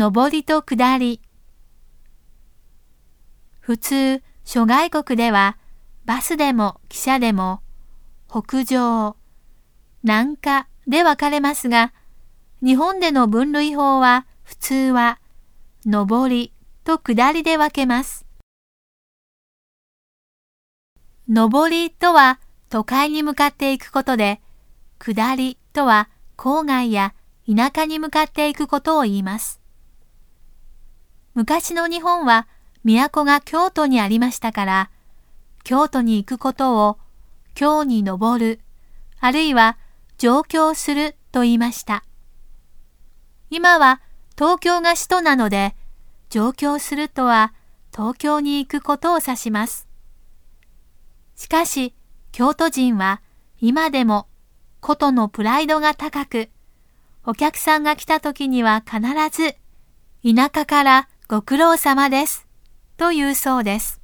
[0.00, 1.20] 上りと下り。
[3.58, 5.58] 普通、諸外国では、
[6.04, 7.62] バスでも汽車でも、
[8.28, 9.16] 北上、
[10.04, 11.92] 南下で分かれますが、
[12.62, 15.18] 日本での分類法は普通は、
[15.84, 16.52] 上り
[16.84, 18.24] と下りで分けます。
[21.28, 22.38] 上りとは
[22.68, 24.40] 都会に向かっていくことで、
[25.00, 27.14] 下りとは郊外や
[27.52, 29.60] 田舎に向かっていくことを言います。
[31.38, 32.48] 昔の日本は
[32.82, 34.90] 都が京都にありましたから、
[35.62, 36.98] 京都に行くことを
[37.54, 38.60] 京に登る、
[39.20, 39.78] あるいは
[40.16, 42.02] 上京すると言いました。
[43.50, 44.00] 今は
[44.36, 45.76] 東京が首都なので、
[46.28, 47.54] 上京するとは
[47.92, 49.86] 東京に行くことを指します。
[51.36, 51.94] しかし、
[52.32, 53.22] 京都人は
[53.60, 54.26] 今でも
[54.80, 56.48] ことのプライドが高く、
[57.24, 59.54] お客さんが来た時には必ず、
[60.24, 62.46] 田舎からご苦労様です、
[62.96, 64.00] と言うそうです。